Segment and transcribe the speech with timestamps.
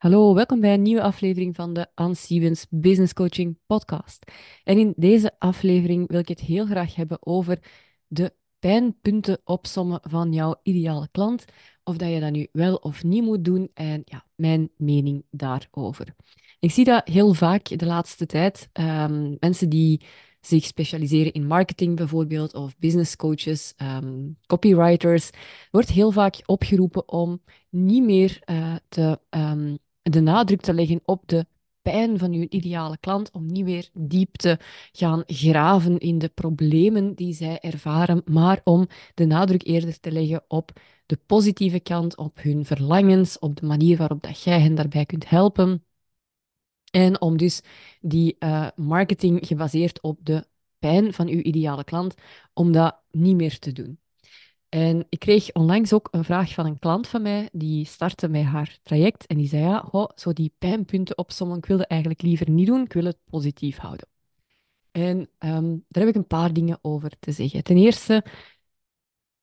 [0.00, 4.32] Hallo, welkom bij een nieuwe aflevering van de Anne Stevens Business Coaching Podcast.
[4.64, 7.58] En in deze aflevering wil ik het heel graag hebben over
[8.06, 11.44] de pijnpunten opsommen van jouw ideale klant.
[11.84, 16.14] Of dat je dat nu wel of niet moet doen en ja, mijn mening daarover.
[16.58, 18.68] Ik zie dat heel vaak de laatste tijd.
[18.72, 20.00] Um, mensen die
[20.40, 25.30] zich specialiseren in marketing bijvoorbeeld, of business coaches, um, copywriters,
[25.70, 31.22] wordt heel vaak opgeroepen om niet meer uh, te um, de nadruk te leggen op
[31.26, 31.46] de
[31.82, 34.58] pijn van uw ideale klant, om niet weer diep te
[34.92, 40.44] gaan graven in de problemen die zij ervaren, maar om de nadruk eerder te leggen
[40.48, 40.72] op
[41.06, 45.28] de positieve kant, op hun verlangens, op de manier waarop dat jij hen daarbij kunt
[45.28, 45.84] helpen.
[46.90, 47.60] En om dus
[48.00, 50.46] die uh, marketing gebaseerd op de
[50.78, 52.14] pijn van uw ideale klant,
[52.52, 53.98] om dat niet meer te doen.
[54.70, 58.44] En ik kreeg onlangs ook een vraag van een klant van mij, die startte met
[58.44, 62.66] haar traject en die zei, ja, zo die pijnpunten opzommen, ik wilde eigenlijk liever niet
[62.66, 64.08] doen, ik wil het positief houden.
[64.90, 67.64] En um, daar heb ik een paar dingen over te zeggen.
[67.64, 68.24] Ten eerste,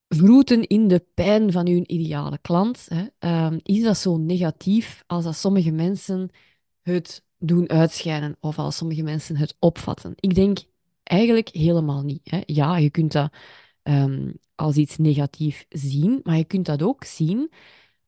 [0.08, 2.88] vroeten in de pijn van uw ideale klant.
[2.90, 3.46] Hè.
[3.46, 6.30] Um, is dat zo negatief als dat sommige mensen
[6.82, 10.14] het doen uitschijnen of als sommige mensen het opvatten?
[10.16, 10.58] Ik denk
[11.04, 12.22] eigenlijk helemaal niet.
[12.24, 12.42] Hè.
[12.46, 13.34] Ja, je kunt dat
[13.88, 17.52] um, als iets negatief zien, maar je kunt dat ook zien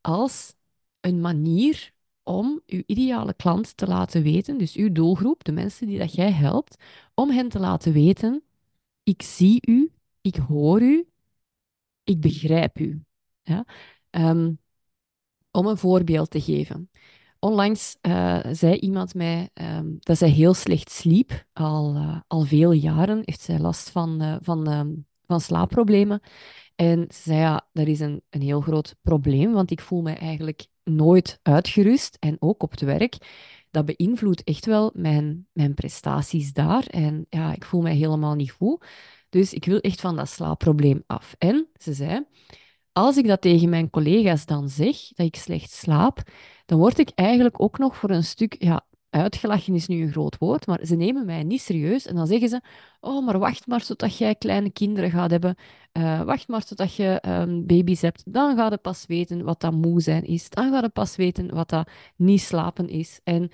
[0.02, 0.54] als
[1.00, 1.92] een manier
[2.24, 6.32] om uw ideale klant te laten weten, dus uw doelgroep, de mensen die dat jij
[6.32, 8.44] helpt, om hen te laten weten,
[9.04, 9.92] ik zie u,
[10.22, 11.08] ik hoor u,
[12.04, 13.04] ik begrijp u.
[13.42, 13.66] Ja?
[14.10, 14.60] Um,
[15.52, 16.90] om een voorbeeld te geven.
[17.40, 22.72] Onlangs uh, zei iemand mij um, dat zij heel slecht sliep, al, uh, al veel
[22.72, 24.68] jaren heeft zij last van, uh, van
[25.30, 26.22] van slaapproblemen.
[26.76, 30.14] En ze zei, ja, dat is een, een heel groot probleem, want ik voel me
[30.14, 33.18] eigenlijk nooit uitgerust en ook op het werk.
[33.72, 36.86] Dat beïnvloedt echt wel mijn, mijn prestaties daar.
[36.88, 38.86] En ja, ik voel me helemaal niet goed.
[39.30, 41.36] Dus ik wil echt van dat slaapprobleem af.
[41.38, 42.26] En ze zei,
[42.92, 46.22] als ik dat tegen mijn collega's dan zeg, dat ik slecht slaap,
[46.66, 50.38] dan word ik eigenlijk ook nog voor een stuk ja, uitgelachen is nu een groot
[50.38, 52.06] woord, maar ze nemen mij niet serieus.
[52.06, 52.62] En dan zeggen ze,
[53.00, 55.56] oh, maar wacht maar totdat jij kleine kinderen gaat hebben.
[55.94, 58.34] Uh, wacht maar totdat je um, baby's hebt.
[58.34, 60.50] Dan ga je pas weten wat dat moe zijn is.
[60.50, 63.20] Dan ga je pas weten wat dat niet slapen is.
[63.24, 63.50] En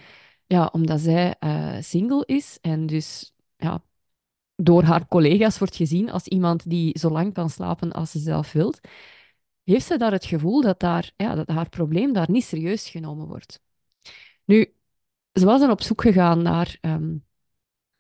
[0.47, 3.83] ja, omdat zij uh, single is en dus ja,
[4.55, 8.51] door haar collega's wordt gezien als iemand die zo lang kan slapen als ze zelf
[8.51, 8.79] wilt,
[9.63, 13.27] heeft ze daar het gevoel dat, daar, ja, dat haar probleem daar niet serieus genomen
[13.27, 13.61] wordt.
[14.45, 14.74] Nu,
[15.39, 17.25] ze was dan op zoek gegaan naar, um,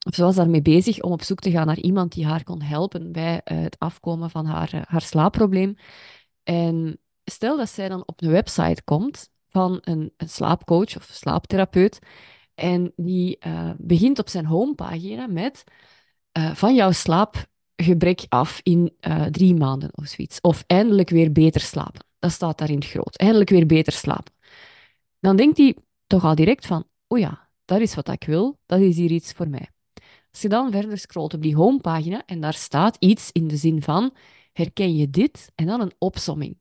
[0.07, 2.61] of ze was daarmee bezig om op zoek te gaan naar iemand die haar kon
[2.61, 5.77] helpen bij uh, het afkomen van haar, uh, haar slaapprobleem.
[6.43, 11.99] En stel dat zij dan op een website komt van een, een slaapcoach of slaaptherapeut,
[12.53, 15.63] en die uh, begint op zijn homepagina met
[16.53, 18.93] van jouw slaapgebrek af in
[19.31, 20.41] drie maanden of zoiets.
[20.41, 22.05] Of eindelijk weer beter slapen.
[22.19, 23.17] Dat staat daar in het groot.
[23.17, 24.33] Eindelijk weer beter slapen.
[25.19, 25.75] Dan denkt hij
[26.07, 29.31] toch al direct van, oh ja, dat is wat ik wil, dat is hier iets
[29.31, 29.69] voor mij.
[30.31, 33.81] Als je dan verder scrolt op die homepagina en daar staat iets in de zin
[33.81, 34.15] van,
[34.53, 35.51] herken je dit?
[35.55, 36.57] En dan een opsomming.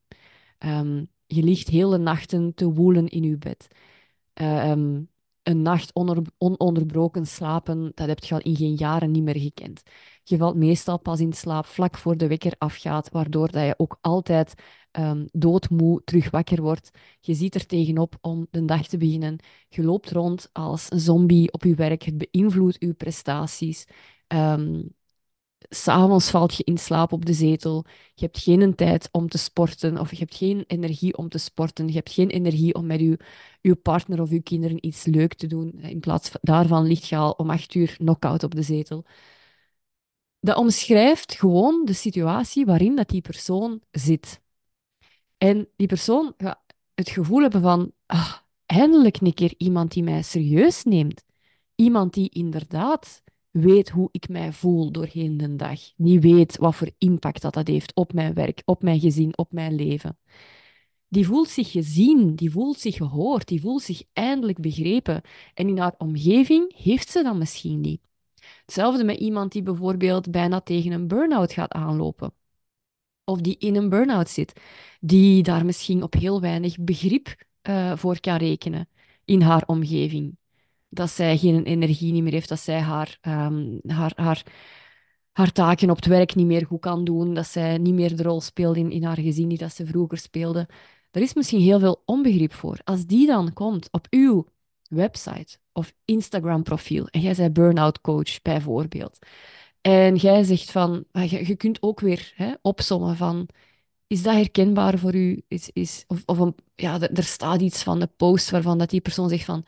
[0.59, 3.67] Um, je ligt hele nachten te woelen in je bed.
[4.33, 5.09] Um,
[5.47, 5.91] een nacht
[6.37, 9.81] ononderbroken slapen, dat heb je al in geen jaren niet meer gekend.
[10.23, 13.97] Je valt meestal pas in slaap vlak voor de wekker afgaat, waardoor dat je ook
[14.01, 14.53] altijd
[14.91, 16.89] um, doodmoe terug wakker wordt.
[17.19, 19.39] Je ziet er tegenop om de dag te beginnen.
[19.69, 22.03] Je loopt rond als een zombie op je werk.
[22.03, 23.85] Het beïnvloedt je prestaties.
[24.27, 24.95] Um,
[25.69, 27.85] S'avonds valt je in slaap op de zetel.
[28.13, 31.87] Je hebt geen tijd om te sporten of je hebt geen energie om te sporten.
[31.87, 33.19] Je hebt geen energie om met je,
[33.61, 35.79] je partner of je kinderen iets leuk te doen.
[35.81, 39.05] In plaats daarvan ligt je al om acht uur knock-out op de zetel.
[40.39, 44.41] Dat omschrijft gewoon de situatie waarin dat die persoon zit.
[45.37, 48.35] En die persoon gaat het gevoel hebben van, ah,
[48.65, 51.23] eindelijk een keer iemand die mij serieus neemt.
[51.75, 53.21] Iemand die inderdaad
[53.61, 55.79] weet hoe ik mij voel doorheen de dag.
[55.95, 59.51] Die weet wat voor impact dat, dat heeft op mijn werk, op mijn gezin, op
[59.51, 60.17] mijn leven.
[61.07, 65.21] Die voelt zich gezien, die voelt zich gehoord, die voelt zich eindelijk begrepen.
[65.53, 68.01] En in haar omgeving heeft ze dat misschien niet.
[68.65, 72.33] Hetzelfde met iemand die bijvoorbeeld bijna tegen een burn-out gaat aanlopen.
[73.23, 74.61] Of die in een burn-out zit,
[74.99, 78.89] die daar misschien op heel weinig begrip uh, voor kan rekenen
[79.25, 80.37] in haar omgeving
[80.95, 84.43] dat zij geen energie niet meer heeft, dat zij haar, um, haar, haar,
[85.31, 88.23] haar taken op het werk niet meer goed kan doen, dat zij niet meer de
[88.23, 90.67] rol speelt in, in haar gezin die dat ze vroeger speelde.
[91.11, 92.79] daar is misschien heel veel onbegrip voor.
[92.83, 94.47] Als die dan komt op uw
[94.87, 99.17] website of Instagram-profiel en jij bent burn-out coach bijvoorbeeld,
[99.81, 103.47] en jij zegt van, ah, je, kunt ook weer hè, opsommen van,
[104.07, 105.43] is dat herkenbaar voor u?
[105.47, 109.29] Is, is, of of ja, er staat iets van de post waarvan dat die persoon
[109.29, 109.65] zegt van,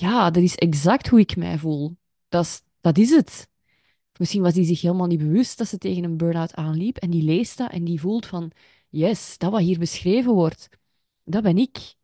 [0.00, 1.96] ja, dat is exact hoe ik mij voel.
[2.28, 3.48] Dat is, dat is het.
[4.18, 7.22] Misschien was die zich helemaal niet bewust dat ze tegen een burn-out aanliep en die
[7.22, 8.50] leest dat en die voelt van,
[8.88, 10.68] yes, dat wat hier beschreven wordt,
[11.24, 11.94] dat ben ik.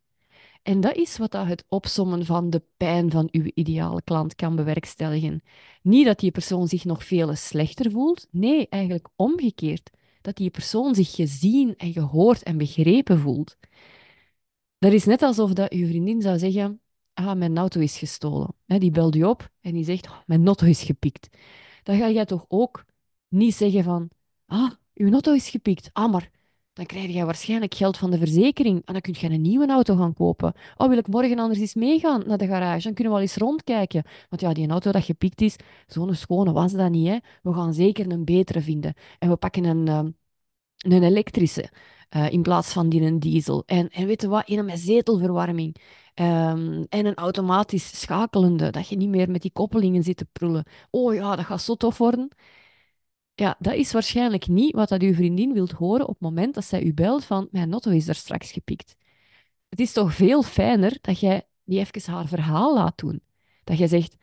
[0.63, 4.57] En dat is wat dat het opsommen van de pijn van uw ideale klant kan
[4.57, 5.43] bewerkstelligen.
[5.83, 9.91] Niet dat die persoon zich nog veel slechter voelt, nee, eigenlijk omgekeerd.
[10.21, 13.57] Dat die persoon zich gezien en gehoord en begrepen voelt.
[14.79, 16.81] Dat is net alsof dat uw vriendin zou zeggen,
[17.17, 18.55] ah, mijn auto is gestolen.
[18.67, 21.29] die belt u op en die zegt, oh, mijn auto is gepikt.
[21.83, 22.85] Dan ga jij toch ook
[23.29, 24.09] niet zeggen van,
[24.47, 25.91] ah, uw auto is gepikt.
[25.93, 26.31] Ah, maar
[26.73, 29.97] dan krijg je waarschijnlijk geld van de verzekering en dan kun je een nieuwe auto
[29.97, 30.53] gaan kopen.
[30.77, 32.83] Oh, wil ik morgen anders eens meegaan naar de garage?
[32.83, 34.05] Dan kunnen we wel eens rondkijken.
[34.29, 37.21] Want ja, die auto dat gepikt is, zo'n schone was dat niet.
[37.43, 38.95] We gaan zeker een betere vinden.
[39.19, 39.99] En we pakken een, uh,
[40.79, 41.71] een elektrische
[42.17, 43.62] uh, in plaats van die een diesel.
[43.67, 44.43] En, en weet je wat?
[44.47, 45.77] Een met zetelverwarming.
[46.21, 50.65] Um, en een automatisch schakelende, dat je niet meer met die koppelingen zit te prullen.
[50.91, 52.29] Oh ja, dat gaat zo tof worden.
[53.35, 56.65] Ja, dat is waarschijnlijk niet wat dat uw vriendin wilt horen op het moment dat
[56.65, 58.97] zij u belt van mijn auto is er straks gepikt.
[59.69, 63.21] Het is toch veel fijner dat jij die even haar verhaal laat doen.
[63.65, 64.17] Dat jij zegt,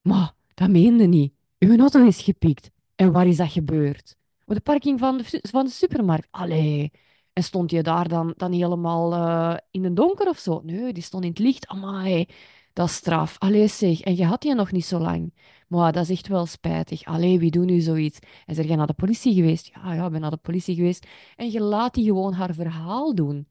[0.00, 1.34] maar dat meende niet.
[1.58, 2.70] Uw auto is gepikt.
[2.94, 4.16] En waar is dat gebeurd?
[4.44, 6.28] Op de parking van de, van de supermarkt.
[6.30, 6.92] Allee.
[7.32, 10.60] En stond je daar dan, dan helemaal uh, in het donker of zo?
[10.64, 11.66] Nee, die stond in het licht.
[11.66, 12.26] Amai,
[12.72, 13.38] dat is straf.
[13.38, 15.34] Allee zeg, en je had die nog niet zo lang.
[15.68, 17.04] Maar dat is echt wel spijtig.
[17.04, 18.18] Allee, wie doet nu zoiets?
[18.46, 19.70] En zeg je naar de politie geweest?
[19.74, 21.06] Ja, ja, ik ben naar de politie geweest.
[21.36, 23.48] En je laat die gewoon haar verhaal doen.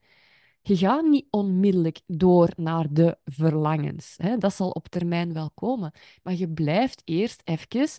[0.62, 4.14] Je gaat niet onmiddellijk door naar de verlangens.
[4.18, 4.38] Hè?
[4.38, 5.92] Dat zal op termijn wel komen.
[6.24, 7.90] Maar je blijft eerst even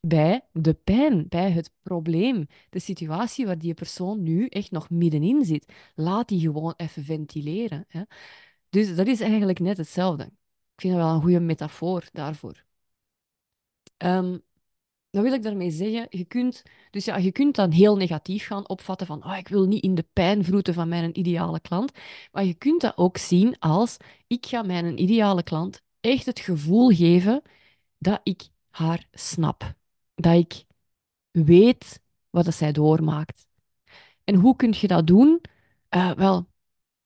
[0.00, 5.44] bij de pijn, bij het probleem, de situatie waar die persoon nu echt nog middenin
[5.44, 5.72] zit.
[5.94, 7.84] Laat die gewoon even ventileren.
[7.88, 8.02] Hè?
[8.68, 10.24] Dus dat is eigenlijk net hetzelfde.
[10.74, 12.64] Ik vind dat wel een goede metafoor daarvoor.
[13.98, 14.42] Um,
[15.10, 18.68] dan wil ik daarmee zeggen, je kunt, dus ja, je kunt dan heel negatief gaan
[18.68, 21.92] opvatten van, oh, ik wil niet in de pijn vroeten van mijn ideale klant.
[22.32, 26.88] Maar je kunt dat ook zien als, ik ga mijn ideale klant echt het gevoel
[26.88, 27.42] geven
[27.98, 29.78] dat ik haar snap.
[30.20, 30.64] Dat ik
[31.30, 32.00] weet
[32.30, 33.46] wat dat zij doormaakt.
[34.24, 35.40] En hoe kun je dat doen?
[35.90, 36.46] Uh, wel,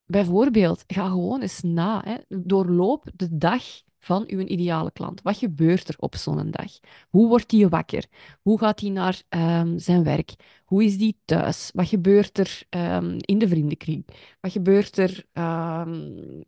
[0.05, 2.01] bijvoorbeeld, ga gewoon eens na.
[2.05, 2.15] Hè.
[2.39, 3.63] Doorloop de dag
[3.99, 5.21] van uw ideale klant.
[5.21, 6.71] Wat gebeurt er op zo'n dag?
[7.09, 8.05] Hoe wordt hij wakker?
[8.41, 10.33] Hoe gaat hij naar um, zijn werk?
[10.65, 11.71] Hoe is die thuis?
[11.73, 14.05] Wat gebeurt er um, in de vriendenkring?
[14.41, 16.43] Wat gebeurt er um,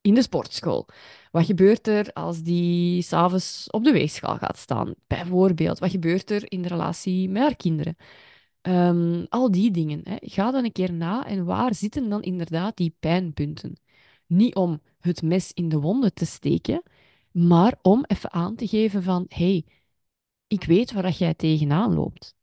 [0.00, 0.86] in de sportschool?
[1.30, 4.94] Wat gebeurt er als die s'avonds op de weegschaal gaat staan?
[5.06, 7.96] Bijvoorbeeld, wat gebeurt er in de relatie met haar kinderen?
[9.28, 10.00] al die dingen.
[10.04, 10.16] Hè.
[10.20, 13.80] Ga dan een keer na en waar zitten dan inderdaad die pijnpunten?
[14.26, 16.82] Niet om het mes in de wonden te steken,
[17.30, 19.64] maar om even aan te geven van, hey,
[20.46, 22.36] ik weet waar jij tegenaan loopt.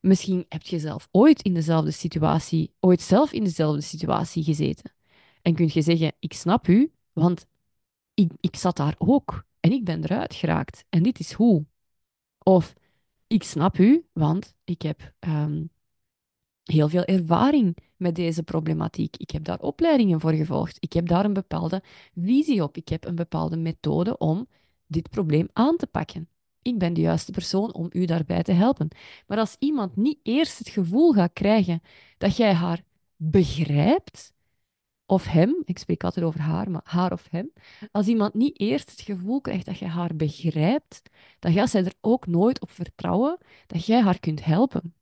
[0.00, 4.92] Misschien heb je zelf ooit in dezelfde situatie, ooit zelf in dezelfde situatie gezeten.
[5.42, 7.46] En kun je zeggen, ik snap u, want
[8.14, 11.64] ik, ik zat daar ook en ik ben eruit geraakt en dit is hoe.
[12.38, 12.74] Of
[13.26, 15.70] ik snap u, want ik heb um,
[16.64, 19.16] heel veel ervaring met deze problematiek.
[19.16, 20.76] Ik heb daar opleidingen voor gevolgd.
[20.80, 21.82] Ik heb daar een bepaalde
[22.14, 22.76] visie op.
[22.76, 24.48] Ik heb een bepaalde methode om
[24.86, 26.28] dit probleem aan te pakken.
[26.62, 28.88] Ik ben de juiste persoon om u daarbij te helpen.
[29.26, 31.82] Maar als iemand niet eerst het gevoel gaat krijgen
[32.18, 32.82] dat jij haar
[33.16, 34.32] begrijpt,
[35.10, 37.52] of hem, ik spreek altijd over haar, maar haar of hem,
[37.90, 41.94] als iemand niet eerst het gevoel krijgt dat jij haar begrijpt, dan gaat zij er
[42.00, 44.94] ook nooit op vertrouwen dat jij haar kunt helpen.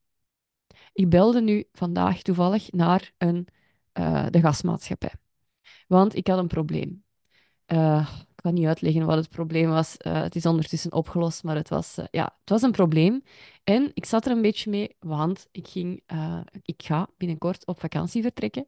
[0.92, 3.46] Ik belde nu vandaag toevallig naar een,
[3.98, 5.12] uh, de gasmaatschappij.
[5.86, 7.04] Want ik had een probleem.
[7.66, 9.96] Uh, ik kan niet uitleggen wat het probleem was.
[10.06, 13.22] Uh, het is ondertussen opgelost, maar het was, ja, het was een probleem.
[13.64, 16.02] En ik zat er een beetje mee, want ik, ging,
[16.62, 18.66] ik ga binnenkort op vakantie vertrekken.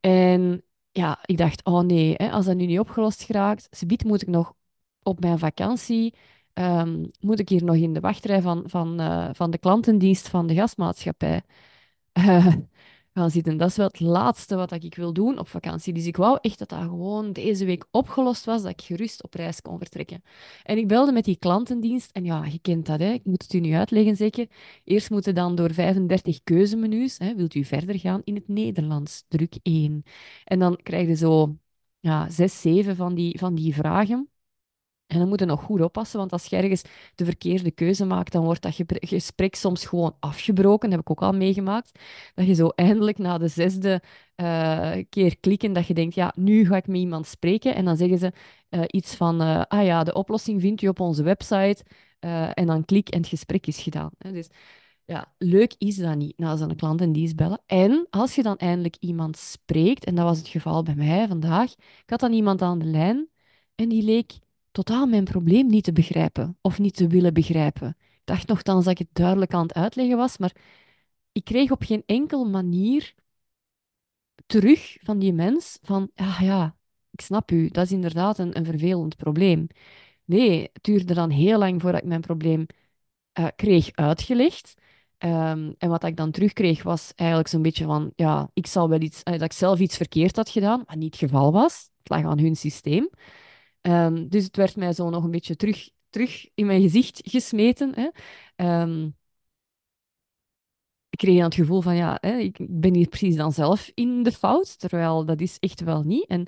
[0.00, 4.22] En ja, ik dacht, oh nee, hè, als dat nu niet opgelost geraakt, biedt moet
[4.22, 4.54] ik nog
[5.02, 6.14] op mijn vakantie
[6.54, 10.46] um, moet ik hier nog in de wachtrij van, van, uh, van de klantendienst van
[10.46, 11.42] de gasmaatschappij.
[12.18, 12.46] Uh,
[13.14, 13.56] gaan zitten.
[13.56, 15.92] Dat is wel het laatste wat ik wil doen op vakantie.
[15.92, 19.34] Dus ik wou echt dat dat gewoon deze week opgelost was, dat ik gerust op
[19.34, 20.22] reis kon vertrekken.
[20.62, 23.12] En ik belde met die klantendienst en ja, je kent dat, hè?
[23.12, 24.46] ik moet het u nu uitleggen zeker.
[24.84, 27.34] Eerst moeten dan door 35 keuzemenu's, hè?
[27.34, 30.02] wilt u verder gaan in het Nederlands, druk 1.
[30.44, 31.56] En dan krijg je zo
[32.00, 34.28] ja, zes, zeven van die, van die vragen.
[35.10, 36.82] En dan moet je nog goed oppassen, want als je ergens
[37.14, 40.90] de verkeerde keuze maakt, dan wordt dat gesprek soms gewoon afgebroken.
[40.90, 41.98] Dat heb ik ook al meegemaakt.
[42.34, 44.02] Dat je zo eindelijk na de zesde
[44.36, 47.74] uh, keer klikken, dat je denkt, ja, nu ga ik met iemand spreken.
[47.74, 48.32] En dan zeggen ze
[48.70, 51.84] uh, iets van, uh, ah ja, de oplossing vindt u op onze website.
[52.54, 54.10] en dan klik en het gesprek is gedaan.
[54.18, 54.48] Dus
[55.04, 57.60] ja, leuk is dat niet na zo'n klant en die bellen.
[57.66, 61.72] En als je dan eindelijk iemand spreekt, en dat was het geval bij mij vandaag,
[61.72, 63.28] ik had dan iemand aan de lijn
[63.74, 64.38] en die leek
[64.70, 67.88] totaal mijn probleem niet te begrijpen of niet te willen begrijpen.
[67.98, 70.54] Ik dacht nogthans dat ik het duidelijk aan het uitleggen was, maar
[71.32, 73.14] ik kreeg op geen enkel manier
[74.46, 76.76] terug van die mens van, ja, ja,
[77.10, 79.66] ik snap u, dat is inderdaad een, een vervelend probleem.
[80.24, 82.66] Nee, het duurde dan heel lang voordat ik mijn probleem
[83.38, 84.74] uh, kreeg uitgelegd.
[85.18, 89.00] Um, en wat ik dan terugkreeg was eigenlijk zo'n beetje van, ja, ik zal wel
[89.00, 91.90] iets, uh, dat ik zelf iets verkeerd had gedaan, maar niet het geval was.
[91.98, 93.10] Het lag aan hun systeem.
[93.82, 97.92] Um, dus het werd mij zo nog een beetje terug, terug in mijn gezicht gesmeten.
[97.94, 98.08] Hè.
[98.82, 99.16] Um,
[101.10, 104.22] ik kreeg dan het gevoel van, ja, hè, ik ben hier precies dan zelf in
[104.22, 106.26] de fout, terwijl dat is echt wel niet.
[106.26, 106.46] En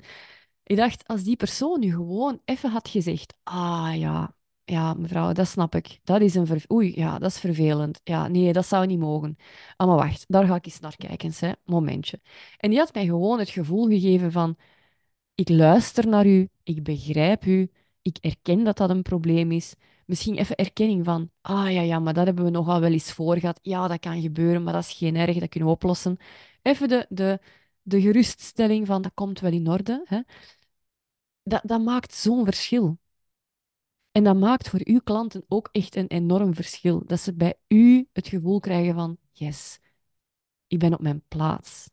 [0.63, 4.35] ik dacht, als die persoon nu gewoon even had gezegd, ah ja,
[4.65, 5.99] ja, mevrouw, dat snap ik.
[6.03, 6.61] Dat is een.
[6.71, 8.01] Oei, ja, dat is vervelend.
[8.03, 9.37] Ja, nee, dat zou niet mogen.
[9.75, 11.51] Ah, maar wacht, daar ga ik eens naar kijken, hè.
[11.65, 12.19] Momentje.
[12.57, 14.57] En die had mij gewoon het gevoel gegeven van...
[15.35, 17.71] Ik luister naar u, ik begrijp u,
[18.01, 19.73] ik erken dat dat een probleem is.
[20.05, 21.31] Misschien even erkenning van...
[21.41, 23.59] Ah, ja, ja, maar dat hebben we nogal wel eens voor gehad.
[23.61, 26.17] Ja, dat kan gebeuren, maar dat is geen erg, dat kunnen we oplossen.
[26.61, 27.39] Even de, de,
[27.81, 29.01] de geruststelling van...
[29.01, 30.21] Dat komt wel in orde, hè.
[31.43, 32.97] Dat, dat maakt zo'n verschil.
[34.11, 37.03] En dat maakt voor uw klanten ook echt een enorm verschil.
[37.05, 39.79] Dat ze bij u het gevoel krijgen van, yes,
[40.67, 41.89] ik ben op mijn plaats.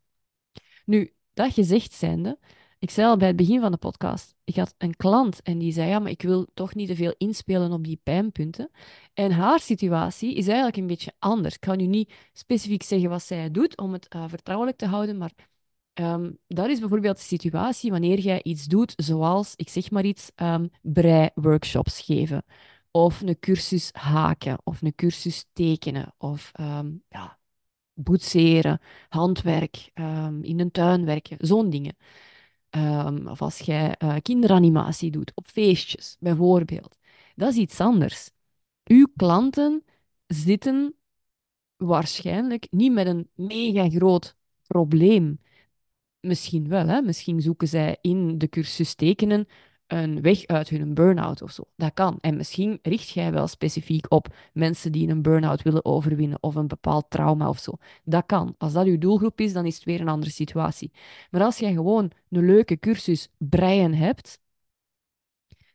[0.85, 2.39] Nu, dat gezegd zijnde,
[2.81, 5.73] ik zei al bij het begin van de podcast, ik had een klant en die
[5.73, 8.71] zei, ja, maar ik wil toch niet te veel inspelen op die pijnpunten.
[9.15, 11.55] En haar situatie is eigenlijk een beetje anders.
[11.55, 15.19] Ik kan nu niet specifiek zeggen wat zij doet om het uh, vertrouwelijk te houden,
[15.19, 15.33] maar
[15.95, 20.31] Um, dat is bijvoorbeeld de situatie wanneer jij iets doet, zoals, ik zeg maar iets,
[20.37, 22.45] um, brei-workshops geven.
[22.91, 27.39] Of een cursus haken, of een cursus tekenen, of um, ja,
[27.95, 29.91] boetseren, handwerk,
[30.41, 31.97] in een tuin werken, zo'n dingen.
[33.27, 36.99] Of als jij uh, kinderanimatie doet, op feestjes, bijvoorbeeld.
[37.35, 38.31] Dat is iets anders.
[38.85, 39.85] Uw klanten
[40.27, 40.95] zitten
[41.77, 44.37] waarschijnlijk niet met een mega groot
[44.67, 45.39] probleem
[46.21, 47.00] Misschien wel, hè?
[47.00, 49.47] Misschien zoeken zij in de cursus tekenen
[49.93, 51.63] een weg uit hun burn-out of zo.
[51.77, 52.19] Dat kan.
[52.21, 56.67] En misschien richt jij wel specifiek op mensen die een burn-out willen overwinnen of een
[56.67, 57.73] bepaald trauma of zo.
[58.05, 58.55] Dat kan.
[58.59, 60.91] Als dat uw doelgroep is, dan is het weer een andere situatie.
[61.31, 64.41] Maar als jij gewoon een leuke cursus breien hebt,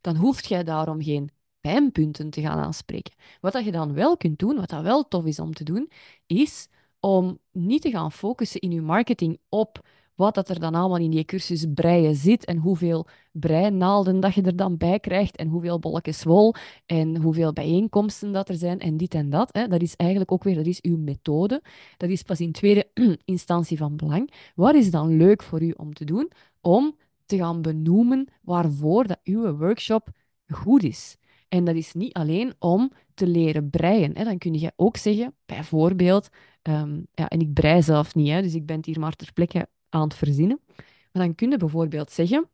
[0.02, 1.30] dan hoeft jij daarom geen
[1.62, 3.14] pijnpunten te gaan aanspreken.
[3.42, 5.92] Wat dat je dan wel kunt doen, wat dat wel tof is om te doen,
[6.26, 6.68] is
[7.00, 11.12] om niet te gaan focussen in je marketing op wat dat er dan allemaal in
[11.12, 15.80] die cursus breien zit en hoeveel breinaalden dat je er dan bij krijgt en hoeveel
[15.80, 16.54] bolletjes wol
[16.86, 19.50] en hoeveel bijeenkomsten dat er zijn en dit en dat.
[19.52, 19.68] Hè.
[19.68, 21.62] Dat is eigenlijk ook weer, dat is uw methode.
[21.98, 22.90] Dat is pas in tweede
[23.26, 24.32] instantie van belang.
[24.56, 26.32] Wat is dan leuk voor u om te doen?
[26.62, 26.96] Om
[27.26, 30.10] te gaan benoemen waarvoor dat uw workshop
[30.48, 31.18] goed is.
[31.50, 34.18] En dat is niet alleen om te leren breien.
[34.18, 34.24] Hè.
[34.24, 36.30] Dan kun je ook zeggen, bijvoorbeeld,
[36.62, 39.68] ehm, ja, en ik brei zelf niet, hè, dus ik ben hier maar ter plekke
[39.96, 40.60] aan het verzinnen.
[41.12, 42.50] Maar dan kun je bijvoorbeeld zeggen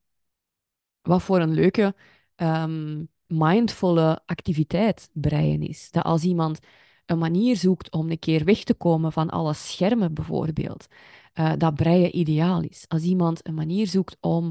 [1.02, 1.96] wat voor een leuke
[2.36, 5.92] um, mindvolle activiteit breien is.
[5.92, 6.60] Dat als iemand
[7.06, 10.88] een manier zoekt om een keer weg te komen van alle schermen bijvoorbeeld,
[11.34, 12.86] uh, dat breien ideaal is.
[12.88, 14.46] Als iemand een manier zoekt om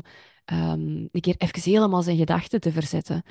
[0.53, 3.23] um, een keer even helemaal zijn gedachten te verzetten,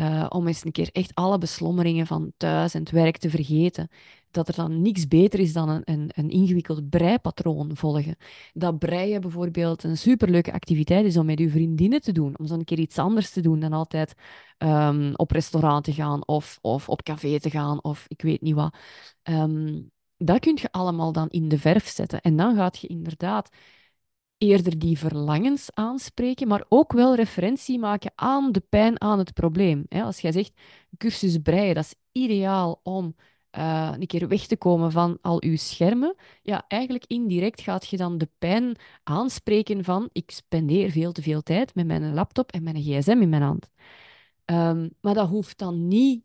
[0.00, 3.88] uh, om eens een keer echt alle beslommeringen van thuis en het werk te vergeten.
[4.30, 8.16] Dat er dan niks beter is dan een, een, een ingewikkeld breipatroon volgen.
[8.52, 12.38] Dat breien bijvoorbeeld een superleuke activiteit is om met uw vriendinnen te doen.
[12.38, 14.14] Om zo een keer iets anders te doen dan altijd
[14.58, 18.54] um, op restaurant te gaan of, of op café te gaan of ik weet niet
[18.54, 18.76] wat.
[19.22, 22.20] Um, dat kun je allemaal dan in de verf zetten.
[22.20, 23.48] En dan gaat je inderdaad
[24.40, 29.84] eerder die verlangens aanspreken, maar ook wel referentie maken aan de pijn, aan het probleem.
[29.88, 30.52] Als jij zegt,
[30.98, 33.14] cursus breien, dat is ideaal om
[33.58, 37.96] uh, een keer weg te komen van al uw schermen, ja, eigenlijk indirect gaat je
[37.96, 42.62] dan de pijn aanspreken van ik spendeer veel te veel tijd met mijn laptop en
[42.62, 43.70] mijn gsm in mijn hand.
[44.44, 46.24] Um, maar dat hoeft dan niet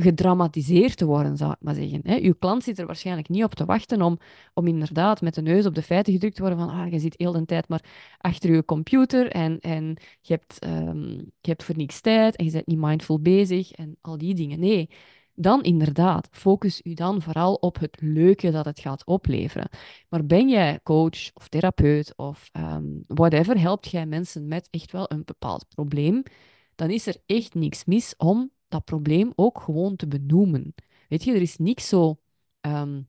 [0.00, 2.00] gedramatiseerd te worden, zou ik maar zeggen.
[2.02, 2.18] Hè.
[2.20, 4.18] Uw klant zit er waarschijnlijk niet op te wachten om,
[4.54, 7.14] om inderdaad met de neus op de feiten gedrukt te worden van ah, je zit
[7.16, 7.84] heel de tijd maar
[8.18, 11.08] achter je computer en, en je, hebt, um,
[11.40, 14.60] je hebt voor niks tijd en je bent niet mindful bezig en al die dingen.
[14.60, 14.88] Nee,
[15.34, 19.68] dan inderdaad, focus u dan vooral op het leuke dat het gaat opleveren.
[20.08, 25.12] Maar ben jij coach of therapeut of um, whatever, helpt jij mensen met echt wel
[25.12, 26.22] een bepaald probleem,
[26.74, 30.74] dan is er echt niks mis om dat probleem ook gewoon te benoemen.
[31.08, 32.18] Weet je, er is niks zo,
[32.60, 33.08] um,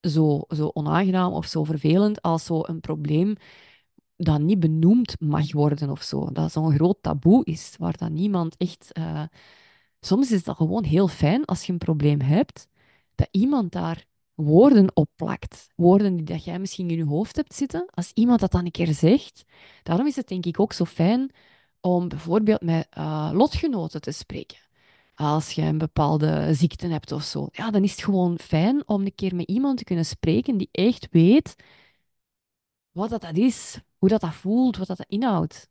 [0.00, 3.36] zo, zo onaangenaam of zo vervelend als zo een probleem
[4.16, 6.30] dat niet benoemd mag worden of zo.
[6.32, 8.90] Dat zo'n groot taboe is, waar dan niemand echt...
[8.98, 9.22] Uh,
[10.00, 12.68] soms is dat gewoon heel fijn als je een probleem hebt,
[13.14, 15.68] dat iemand daar woorden op plakt.
[15.76, 17.88] Woorden die dat jij misschien in je hoofd hebt zitten.
[17.94, 19.44] Als iemand dat dan een keer zegt.
[19.82, 21.30] Daarom is het denk ik ook zo fijn
[21.80, 24.58] om bijvoorbeeld met uh, lotgenoten te spreken.
[25.14, 29.04] Als je een bepaalde ziekte hebt of zo, ja, dan is het gewoon fijn om
[29.04, 31.56] een keer met iemand te kunnen spreken die echt weet
[32.92, 35.68] wat dat, dat is, hoe dat, dat voelt, wat dat, dat inhoudt.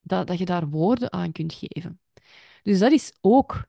[0.00, 2.00] Dat, dat je daar woorden aan kunt geven.
[2.62, 3.66] Dus dat is ook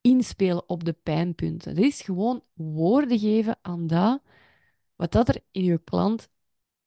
[0.00, 1.74] inspelen op de pijnpunten.
[1.74, 4.20] Dat is gewoon woorden geven aan dat
[4.96, 6.28] wat dat er in je klant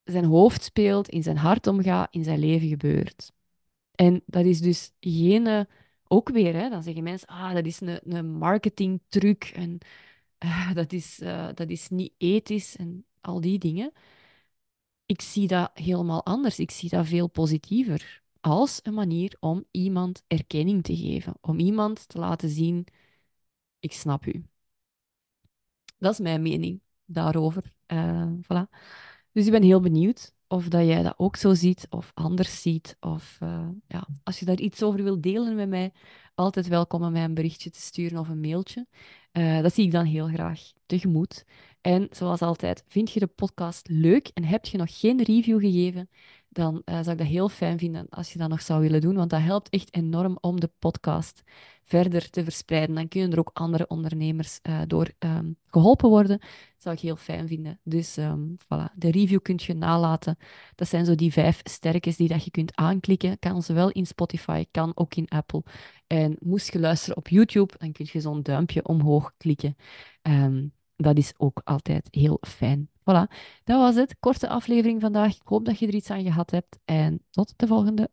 [0.03, 3.31] zijn hoofd speelt, in zijn hart omgaat, in zijn leven gebeurt.
[4.01, 5.48] En dat is dus geen...
[5.48, 5.62] Eh,
[6.08, 9.77] ook weer, hè, dan zeggen mensen, ah, dat is een, een marketingtruc en
[10.43, 13.91] uh, dat, is, uh, dat is niet ethisch en al die dingen.
[15.05, 16.60] Ik zie dat helemaal anders.
[16.60, 18.24] Ik zie dat veel positiever.
[18.39, 21.34] Als een manier om iemand erkenning te geven.
[21.41, 22.86] Om iemand te laten zien,
[23.79, 24.46] ik snap u.
[25.98, 27.74] Dat is mijn mening daarover.
[27.88, 28.70] Uh, voilà.
[29.31, 32.98] Dus ik ben heel benieuwd of dat jij dat ook zo ziet of anders ziet.
[33.00, 35.91] Of uh, ja, als je daar iets over wilt delen met mij,
[36.36, 38.88] altijd welkom om mij een berichtje te sturen of een mailtje.
[39.34, 41.46] Uh, dat zie ik dan heel graag tegemoet.
[41.81, 46.10] En zoals altijd, vind je de podcast leuk en heb je nog geen review gegeven,
[46.53, 49.15] dan uh, zou ik dat heel fijn vinden als je dat nog zou willen doen,
[49.15, 51.43] want dat helpt echt enorm om de podcast
[51.84, 52.95] verder te verspreiden.
[52.95, 56.38] Dan kunnen er ook andere ondernemers uh, door um, geholpen worden.
[56.39, 57.80] Dat zou ik heel fijn vinden.
[57.84, 60.38] Dus um, voilà, de review kunt je nalaten.
[60.75, 63.39] Dat zijn zo die vijf sterkes die dat je kunt aanklikken.
[63.39, 65.63] Kan zowel in Spotify, kan ook in Apple.
[66.08, 69.75] En moest je luisteren op YouTube, dan kun je zo'n duimpje omhoog klikken.
[70.21, 72.89] Um, dat is ook altijd heel fijn.
[73.12, 74.15] Voilà, dat was het.
[74.19, 75.36] Korte aflevering vandaag.
[75.36, 76.80] Ik hoop dat je er iets aan gehad hebt.
[76.86, 78.10] En tot de volgende.